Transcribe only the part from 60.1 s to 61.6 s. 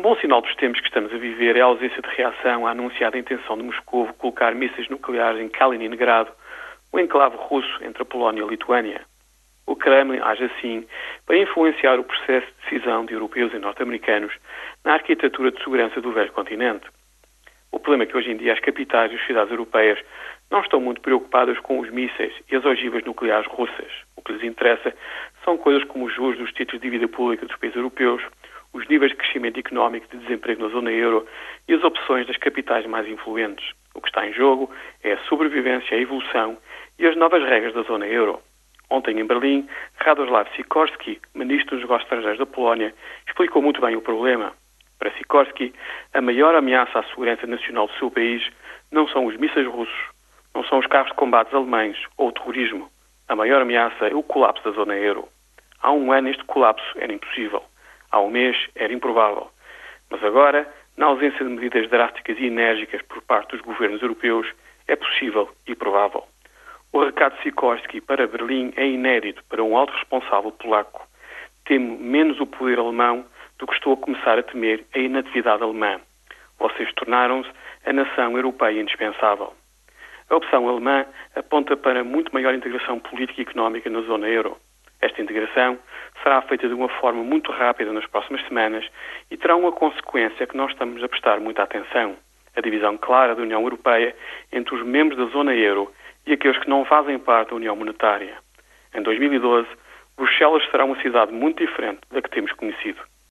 Mas agora, na ausência de